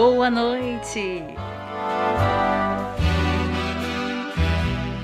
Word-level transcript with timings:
boa 0.00 0.30
noite. 0.30 1.22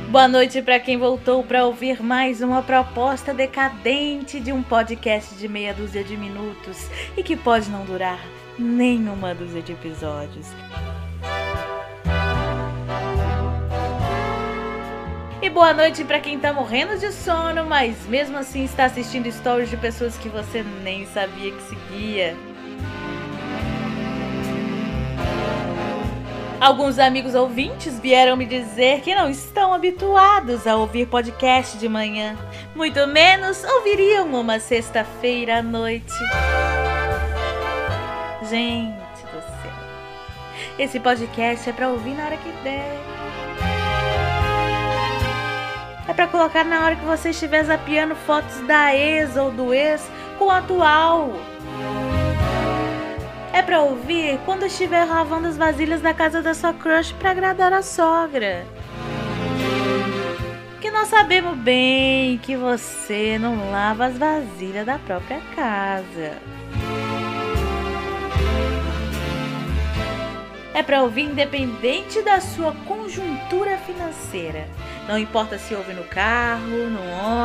Boa 0.08 0.26
noite 0.26 0.62
para 0.62 0.80
quem 0.80 0.96
voltou 0.96 1.45
para 1.45 1.67
ouvir 1.67 2.03
mais 2.03 2.40
uma 2.40 2.62
proposta 2.62 3.35
decadente 3.35 4.40
de 4.40 4.54
um 4.54 4.62
podcast 4.62 5.35
de 5.35 5.46
meia 5.48 5.74
dúzia 5.74 6.03
de 6.03 6.17
minutos 6.17 6.88
e 7.14 7.22
que 7.22 7.37
pode 7.37 7.69
não 7.69 7.85
durar 7.85 8.19
nenhuma 8.59 9.35
dúzia 9.35 9.60
de 9.60 9.72
episódios. 9.72 10.46
E 15.42 15.51
boa 15.51 15.74
noite 15.74 16.05
para 16.05 16.20
quem 16.20 16.38
tá 16.38 16.55
morrendo 16.55 16.98
de 16.98 17.12
sono, 17.12 17.66
mas 17.66 18.06
mesmo 18.06 18.38
assim 18.38 18.65
está 18.65 18.87
assistindo 18.87 19.30
stories 19.30 19.69
de 19.69 19.77
pessoas 19.77 20.16
que 20.16 20.30
você 20.30 20.65
nem 20.83 21.05
sabia 21.05 21.52
que 21.52 21.62
seguia. 21.65 22.55
Alguns 26.59 26.98
amigos 26.98 27.34
ouvintes 27.34 28.01
vieram 28.01 28.34
me 28.34 28.46
dizer 28.46 29.02
que 29.02 29.14
não 29.14 29.28
estão 29.28 29.74
habituados 29.74 30.66
a 30.66 30.74
ouvir 30.74 31.06
podcast 31.06 31.77
de 31.77 31.87
manhã, 31.87 32.34
muito 32.74 33.06
menos 33.06 33.62
ouviriam 33.62 34.27
uma 34.33 34.59
sexta-feira 34.59 35.59
à 35.59 35.62
noite. 35.62 36.14
Gente 38.48 39.23
do 39.27 39.41
céu, 39.42 39.73
esse 40.78 40.98
podcast 40.98 41.69
é 41.69 41.73
para 41.74 41.91
ouvir 41.91 42.14
na 42.14 42.24
hora 42.24 42.37
que 42.38 42.50
der. 42.62 42.98
É 46.09 46.12
para 46.14 46.27
colocar 46.28 46.64
na 46.64 46.84
hora 46.84 46.97
que 46.97 47.05
você 47.05 47.30
estiver 47.30 47.64
zapeando 47.64 48.14
fotos 48.14 48.61
da 48.66 48.95
ex 48.95 49.36
ou 49.36 49.50
do 49.50 49.75
ex 49.75 50.09
com 50.38 50.47
o 50.47 50.50
atual. 50.50 51.33
É 53.56 53.62
pra 53.62 53.80
ouvir 53.80 54.38
quando 54.45 54.66
estiver 54.66 55.06
lavando 55.06 55.48
as 55.48 55.56
vasilhas 55.56 56.03
da 56.03 56.12
casa 56.12 56.42
da 56.42 56.53
sua 56.53 56.75
crush 56.75 57.12
para 57.12 57.30
agradar 57.30 57.72
a 57.72 57.80
sogra. 57.80 58.67
Que 60.78 60.91
nós 60.91 61.08
sabemos 61.08 61.56
bem 61.56 62.36
que 62.36 62.55
você 62.55 63.39
não 63.39 63.70
lava 63.70 64.05
as 64.05 64.19
vasilhas 64.19 64.84
da 64.84 64.98
própria 64.98 65.41
casa. 65.55 66.36
É 70.75 70.83
para 70.83 71.02
ouvir 71.02 71.23
independente 71.23 72.20
da 72.20 72.42
sua 72.42 72.75
conjuntura 72.86 73.78
financeira. 73.78 74.69
Não 75.08 75.19
importa 75.19 75.56
se 75.56 75.75
ouve 75.75 75.95
no 75.95 76.05
carro, 76.05 76.91
no 76.91 77.00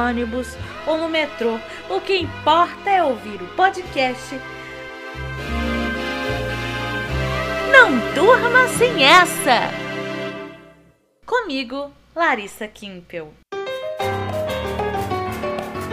ônibus 0.09 0.57
ou 0.85 0.97
no 0.97 1.07
metrô. 1.07 1.57
O 1.89 2.01
que 2.01 2.17
importa 2.17 2.89
é 2.89 3.01
ouvir 3.01 3.41
o 3.41 3.47
podcast 3.55 4.37
durma 8.21 8.67
sem 8.77 9.03
essa! 9.03 9.71
Comigo, 11.25 11.91
Larissa 12.15 12.67
Kimpel. 12.67 13.33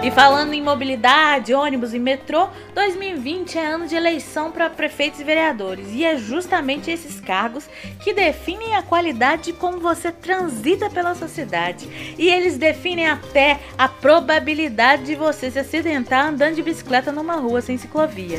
E 0.03 0.11
falando 0.11 0.53
em 0.53 0.61
mobilidade, 0.61 1.55
ônibus 1.55 1.95
e 1.95 1.99
metrô, 1.99 2.49
2020 2.75 3.57
é 3.57 3.65
ano 3.65 3.87
de 3.87 3.97
eleição 3.97 4.53
para 4.53 4.69
prefeitos 4.69 5.21
e 5.21 5.25
vereadores, 5.25 5.89
e 5.91 6.05
é 6.05 6.19
justamente 6.19 6.91
esses 6.91 7.19
cargos 7.19 7.67
que 8.05 8.13
definem 8.13 8.77
a 8.77 8.83
qualidade 8.83 9.45
de 9.45 9.53
como 9.55 9.81
você 9.81 10.13
transita 10.13 10.91
pela 10.91 11.15
sociedade. 11.15 11.89
E 12.19 12.29
eles 12.29 12.59
definem 12.59 13.09
até 13.09 13.59
a 13.79 13.89
probabilidade 13.89 15.05
de 15.05 15.15
você 15.15 15.51
se 15.51 15.61
acidentar 15.61 16.27
andando 16.27 16.57
de 16.57 16.63
bicicleta 16.63 17.11
numa 17.11 17.37
rua 17.37 17.63
sem 17.63 17.79
ciclovia. 17.79 18.39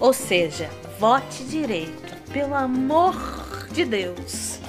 Ou 0.00 0.14
seja, 0.14 0.70
vote 1.00 1.44
direito, 1.44 2.14
pelo 2.30 2.54
amor 2.54 3.16
de 3.72 3.86
Deus. 3.86 4.60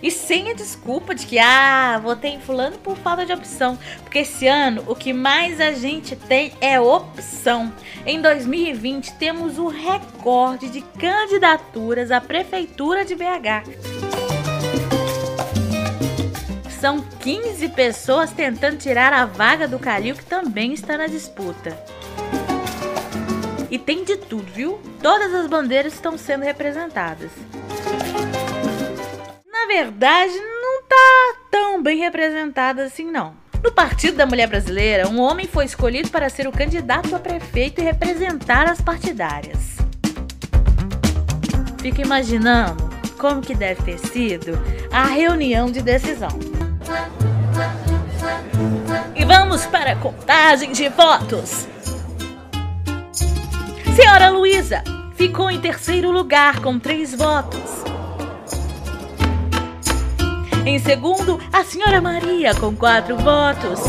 E 0.00 0.12
sem 0.12 0.48
a 0.52 0.54
desculpa 0.54 1.12
de 1.12 1.26
que, 1.26 1.40
ah, 1.40 1.98
votei 2.00 2.30
em 2.30 2.40
fulano 2.40 2.78
por 2.78 2.96
falta 2.96 3.26
de 3.26 3.32
opção. 3.32 3.76
Porque 4.04 4.20
esse 4.20 4.46
ano 4.46 4.84
o 4.86 4.94
que 4.94 5.12
mais 5.12 5.60
a 5.60 5.72
gente 5.72 6.14
tem 6.14 6.52
é 6.60 6.78
opção. 6.78 7.72
Em 8.06 8.22
2020 8.22 9.14
temos 9.14 9.58
o 9.58 9.66
recorde 9.66 10.68
de 10.68 10.82
candidaturas 10.82 12.12
à 12.12 12.20
prefeitura 12.20 13.04
de 13.04 13.16
BH. 13.16 13.66
São 16.78 17.00
15 17.00 17.70
pessoas 17.70 18.30
tentando 18.30 18.78
tirar 18.78 19.12
a 19.12 19.26
vaga 19.26 19.66
do 19.66 19.80
Calil 19.80 20.14
que 20.14 20.24
também 20.24 20.72
está 20.72 20.96
na 20.96 21.08
disputa. 21.08 21.76
E 23.70 23.78
tem 23.78 24.04
de 24.04 24.16
tudo, 24.16 24.46
viu? 24.52 24.80
Todas 25.02 25.34
as 25.34 25.46
bandeiras 25.46 25.92
estão 25.92 26.16
sendo 26.16 26.44
representadas. 26.44 27.30
Na 29.50 29.66
verdade, 29.66 30.32
não 30.32 30.82
tá 30.84 31.38
tão 31.50 31.82
bem 31.82 31.98
representada 31.98 32.84
assim 32.84 33.10
não. 33.10 33.34
No 33.62 33.72
Partido 33.72 34.16
da 34.16 34.26
Mulher 34.26 34.46
Brasileira, 34.46 35.08
um 35.08 35.20
homem 35.20 35.48
foi 35.48 35.64
escolhido 35.64 36.08
para 36.10 36.28
ser 36.28 36.46
o 36.46 36.52
candidato 36.52 37.16
a 37.16 37.18
prefeito 37.18 37.80
e 37.80 37.84
representar 37.84 38.70
as 38.70 38.80
partidárias. 38.80 39.76
Fica 41.78 42.02
imaginando 42.02 42.88
como 43.18 43.40
que 43.40 43.54
deve 43.54 43.82
ter 43.82 43.98
sido 43.98 44.58
a 44.92 45.06
reunião 45.06 45.70
de 45.70 45.82
decisão. 45.82 46.28
E 49.16 49.24
vamos 49.24 49.66
para 49.66 49.92
a 49.92 49.96
contagem 49.96 50.70
de 50.70 50.88
votos. 50.88 51.66
Senhora 53.96 54.28
Luísa 54.28 54.84
ficou 55.14 55.50
em 55.50 55.58
terceiro 55.58 56.10
lugar 56.10 56.60
com 56.60 56.78
três 56.78 57.14
votos. 57.14 57.82
Em 60.66 60.78
segundo, 60.78 61.40
a 61.50 61.64
Senhora 61.64 61.98
Maria 61.98 62.54
com 62.54 62.76
quatro 62.76 63.16
votos. 63.16 63.80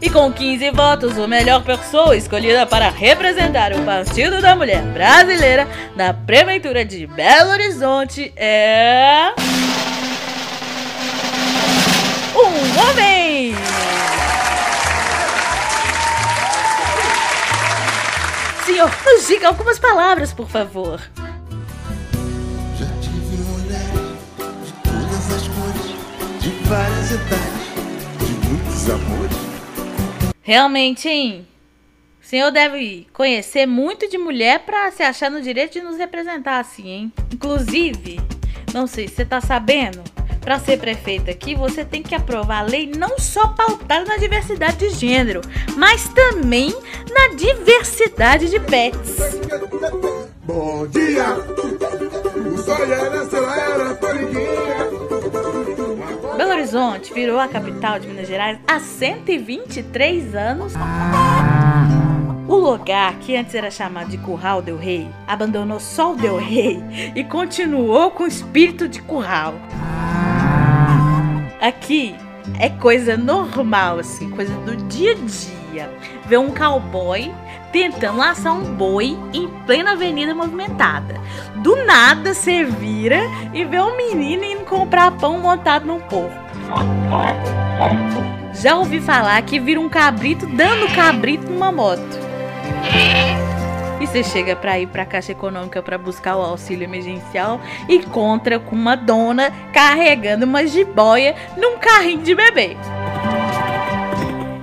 E 0.00 0.08
com 0.08 0.32
15 0.32 0.70
votos, 0.70 1.18
a 1.18 1.26
melhor 1.26 1.64
pessoa 1.64 2.16
escolhida 2.16 2.66
para 2.66 2.88
representar 2.88 3.72
o 3.72 3.82
Partido 3.84 4.40
da 4.40 4.54
Mulher 4.54 4.82
Brasileira 4.82 5.66
na 5.96 6.14
Prefeitura 6.14 6.84
de 6.84 7.04
Belo 7.08 7.50
Horizonte 7.50 8.32
é. 8.36 9.34
Um 12.32 12.90
homem! 12.90 13.29
Senhor, 18.70 18.88
nos 19.04 19.26
diga 19.26 19.48
algumas 19.48 19.80
palavras, 19.80 20.32
por 20.32 20.48
favor. 20.48 21.00
Já 22.78 22.86
tive 23.00 23.42
mulheres 23.42 23.90
de 24.64 24.72
todas 24.84 25.32
as 25.32 25.48
cores, 25.48 26.40
de 26.40 26.50
várias 26.68 27.10
idades, 27.10 28.28
de 28.28 28.48
muitos 28.48 28.88
amores. 28.88 29.36
Realmente, 30.40 31.08
hein? 31.08 31.48
O 32.22 32.24
senhor 32.24 32.52
deve 32.52 33.08
conhecer 33.12 33.66
muito 33.66 34.08
de 34.08 34.16
mulher 34.16 34.60
para 34.60 34.92
se 34.92 35.02
achar 35.02 35.32
no 35.32 35.42
direito 35.42 35.72
de 35.72 35.80
nos 35.80 35.98
representar 35.98 36.60
assim, 36.60 36.88
hein? 36.88 37.12
Inclusive, 37.32 38.20
não 38.72 38.86
sei 38.86 39.08
se 39.08 39.16
você 39.16 39.24
tá 39.24 39.40
sabendo, 39.40 40.00
para 40.40 40.58
ser 40.58 40.78
prefeita 40.78 41.30
aqui, 41.30 41.54
você 41.54 41.84
tem 41.84 42.02
que 42.02 42.14
aprovar 42.14 42.60
a 42.60 42.62
lei 42.62 42.90
não 42.96 43.18
só 43.18 43.48
pautada 43.48 44.04
na 44.04 44.16
diversidade 44.16 44.78
de 44.78 44.90
gênero, 44.90 45.40
mas 45.76 46.08
também 46.08 46.74
na 47.20 47.34
diversidade 47.34 48.48
de 48.48 48.58
pets. 48.58 49.18
Bom 50.42 50.86
dia! 50.86 51.36
Belo 56.38 56.50
Horizonte 56.50 57.12
virou 57.12 57.38
a 57.38 57.46
capital 57.46 57.98
de 57.98 58.08
Minas 58.08 58.26
Gerais 58.26 58.58
há 58.66 58.80
123 58.80 60.34
anos. 60.34 60.72
O 62.48 62.56
lugar, 62.56 63.18
que 63.18 63.36
antes 63.36 63.54
era 63.54 63.70
chamado 63.70 64.08
de 64.08 64.16
Curral 64.16 64.62
del 64.62 64.78
Rei, 64.78 65.06
abandonou 65.26 65.78
só 65.78 66.14
o 66.14 66.16
Del 66.16 66.38
Rei 66.38 66.82
e 67.14 67.22
continuou 67.22 68.12
com 68.12 68.24
o 68.24 68.28
espírito 68.28 68.88
de 68.88 69.02
curral. 69.02 69.54
Aqui 71.60 72.16
é 72.58 72.70
coisa 72.70 73.18
normal, 73.18 73.98
assim, 73.98 74.30
coisa 74.30 74.54
do 74.60 74.74
dia 74.88 75.12
a 75.12 75.14
dia. 75.14 75.59
Ver 76.26 76.38
um 76.38 76.52
cowboy 76.52 77.32
tentando 77.72 78.18
laçar 78.18 78.52
um 78.52 78.74
boi 78.74 79.16
em 79.32 79.48
plena 79.66 79.92
avenida 79.92 80.34
movimentada. 80.34 81.14
Do 81.56 81.76
nada 81.84 82.34
você 82.34 82.64
vira 82.64 83.20
e 83.52 83.64
vê 83.64 83.80
um 83.80 83.96
menino 83.96 84.44
indo 84.44 84.64
comprar 84.64 85.12
pão 85.12 85.38
montado 85.38 85.86
num 85.86 86.00
porco. 86.00 86.34
Já 88.54 88.76
ouvi 88.76 89.00
falar 89.00 89.40
que 89.42 89.58
vira 89.58 89.80
um 89.80 89.88
cabrito 89.88 90.46
dando 90.46 90.92
cabrito 90.94 91.50
numa 91.50 91.72
moto. 91.72 92.18
E 94.00 94.06
você 94.06 94.22
chega 94.24 94.56
para 94.56 94.78
ir 94.78 94.86
para 94.86 95.02
a 95.02 95.06
Caixa 95.06 95.32
Econômica 95.32 95.82
para 95.82 95.98
buscar 95.98 96.36
o 96.36 96.42
auxílio 96.42 96.84
emergencial 96.84 97.60
e 97.88 97.96
encontra 97.96 98.58
com 98.58 98.74
uma 98.74 98.96
dona 98.96 99.52
carregando 99.72 100.46
uma 100.46 100.66
jiboia 100.66 101.34
num 101.56 101.78
carrinho 101.78 102.22
de 102.22 102.34
bebê. 102.34 102.76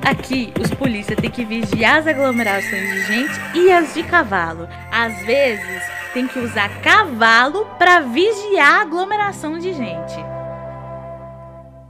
Aqui, 0.08 0.54
os 0.58 0.70
polícias 0.70 1.20
têm 1.20 1.30
que 1.30 1.44
vigiar 1.44 1.98
as 1.98 2.08
aglomerações 2.08 2.94
de 2.94 3.02
gente 3.08 3.34
e 3.54 3.70
as 3.70 3.94
de 3.94 4.04
cavalo. 4.04 4.66
Às 4.90 5.20
vezes, 5.26 5.84
tem 6.14 6.26
que 6.26 6.40
usar 6.40 6.70
cavalo 6.82 7.66
para 7.78 8.00
vigiar 8.00 8.76
a 8.76 8.82
aglomeração 8.84 9.60
de 9.60 9.74
gente. 9.74 10.16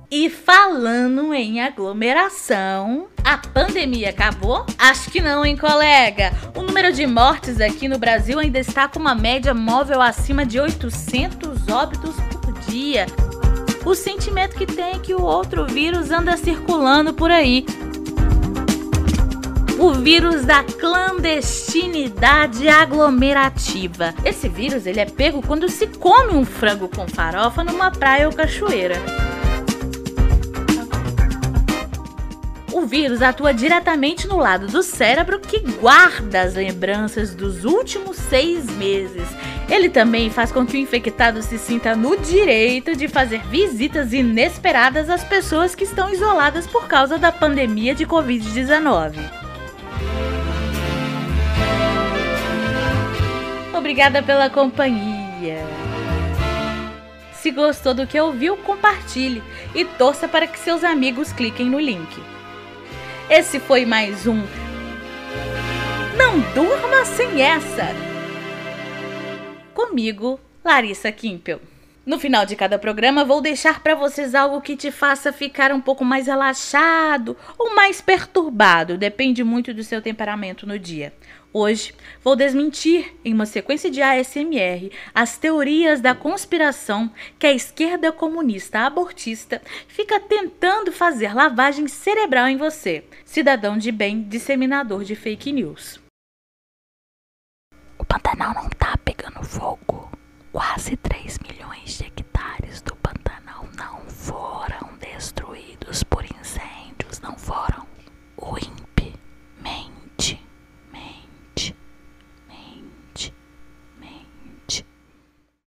E 0.10 0.31
falando 0.31 1.31
em 1.31 1.62
aglomeração, 1.62 3.06
a 3.24 3.38
pandemia 3.38 4.10
acabou? 4.10 4.66
Acho 4.80 5.12
que 5.12 5.22
não, 5.22 5.46
hein, 5.46 5.56
colega? 5.56 6.31
O 6.56 6.63
número 6.63 6.92
de 6.92 7.06
mortes 7.06 7.62
aqui 7.62 7.88
no 7.88 8.00
Brasil 8.00 8.40
ainda 8.40 8.58
está 8.58 8.88
com 8.88 8.98
uma 8.98 9.13
média 9.13 9.54
móvel 9.54 10.02
acima 10.02 10.44
de 10.44 10.60
800 10.60 11.68
óbitos 11.68 12.16
por 12.42 12.54
dia. 12.62 13.06
O 13.86 13.94
sentimento 13.94 14.58
que 14.58 14.66
tem 14.66 14.96
é 14.96 15.00
que 15.00 15.13
o 15.13 15.22
outro 15.22 15.68
vírus 15.68 16.10
anda 16.10 16.36
circulando 16.36 17.13
por 17.13 17.30
aí. 17.30 17.63
O 19.79 19.94
vírus 19.94 20.44
da 20.44 20.63
clandestinidade 20.63 22.68
aglomerativa. 22.68 24.13
Esse 24.25 24.50
vírus 24.50 24.88
ele 24.88 25.00
é 25.00 25.06
pego 25.06 25.41
quando 25.41 25.69
se 25.69 25.88
come 25.88 26.33
um 26.33 26.44
frango 26.44 26.89
com 26.89 27.07
farofa 27.07 27.63
numa 27.63 27.91
praia 27.91 28.27
ou 28.27 28.33
cachoeira. 28.33 28.97
o 32.77 32.85
vírus 32.85 33.24
atua 33.24 33.51
diretamente 33.51 34.27
no 34.27 34.38
lado 34.38 34.68
do 34.68 34.83
cérebro 34.83 35.39
que 35.39 35.59
guarda 35.59 36.41
as 36.41 36.53
lembranças 36.53 37.33
dos 37.33 37.65
últimos 37.65 38.18
seis 38.18 38.69
meses. 38.77 39.27
Ele 39.68 39.89
também 39.89 40.29
faz 40.29 40.51
com 40.51 40.63
que 40.63 40.77
o 40.77 40.79
infectado 40.79 41.41
se 41.41 41.57
sinta 41.57 41.95
no 41.95 42.15
direito 42.15 42.95
de 42.95 43.07
fazer 43.07 43.41
visitas 43.47 44.13
inesperadas 44.13 45.09
às 45.09 45.24
pessoas 45.24 45.74
que 45.74 45.85
estão 45.85 46.13
isoladas 46.13 46.68
por 46.68 46.88
causa 46.88 47.18
da 47.18 47.31
pandemia 47.31 47.95
de 47.95 48.06
Covid-19. 48.06 49.47
Obrigada 53.88 54.22
pela 54.22 54.50
companhia. 54.50 55.66
Se 57.31 57.50
gostou 57.51 57.94
do 57.94 58.06
que 58.06 58.19
ouviu, 58.19 58.57
compartilhe 58.57 59.42
e 59.74 59.86
torça 59.86 60.28
para 60.28 60.45
que 60.45 60.60
seus 60.60 60.84
amigos 60.84 61.31
cliquem 61.31 61.69
no 61.69 61.80
link. 61.80 62.22
Esse 63.30 63.62
foi 63.62 63.86
mais 63.86 64.28
um 64.28 64.44
Não 66.18 66.38
Durma 66.54 67.06
Sem 67.06 67.42
Essa. 67.42 67.88
Comigo, 69.74 70.38
Larissa 70.66 71.10
Kimpel. 71.10 71.62
No 72.07 72.18
final 72.18 72.45
de 72.45 72.56
cada 72.56 72.80
programa, 72.80 73.25
vou 73.25 73.42
deixar 73.42 73.83
para 73.83 73.94
vocês 73.94 74.33
algo 74.33 74.62
que 74.62 74.77
te 74.77 74.92
faça 74.92 75.33
ficar 75.33 75.74
um 75.74 75.81
pouco 75.81 76.06
mais 76.06 76.27
relaxado 76.27 77.36
ou 77.57 77.75
mais 77.75 78.00
perturbado, 78.00 78.98
depende 78.98 79.44
muito 79.44 79.74
do 79.74 79.83
seu 79.83 80.01
temperamento 80.01 80.65
no 80.65 80.80
dia. 80.80 81.13
Hoje 81.51 81.94
vou 82.24 82.33
desmentir, 82.33 83.13
em 83.25 83.33
uma 83.33 83.45
sequência 83.45 83.92
de 83.92 84.01
ASMR, 84.01 84.89
as 85.13 85.38
teorias 85.38 86.00
da 86.00 86.15
conspiração 86.15 87.12
que 87.38 87.45
a 87.45 87.51
esquerda 87.51 88.10
comunista 88.10 88.80
abortista 88.80 89.62
fica 89.89 90.18
tentando 90.18 90.94
fazer 90.94 91.33
lavagem 91.33 91.89
cerebral 91.89 92.48
em 92.48 92.56
você, 92.56 93.03
cidadão 93.25 93.77
de 93.77 93.92
bem 93.92 94.24
disseminador 94.24 95.03
de 95.03 95.13
fake 95.13 95.51
news. 95.51 96.00
O 98.00 98.06
Pantanal 98.06 98.53
não 98.53 98.69
tá 98.69 98.95
pegando 99.03 99.44
fogo. 99.44 99.97
Quase 100.52 100.96
3 100.98 101.40
milhões 101.40 101.98
de 101.98 102.06
hectares 102.06 102.26